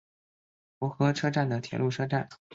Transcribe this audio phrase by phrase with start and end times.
[0.79, 2.27] 浦和车站的铁路车站。